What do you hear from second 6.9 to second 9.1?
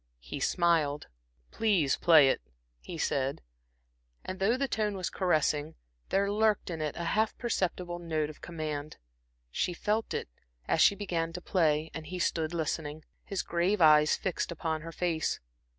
a half perceptible note of command.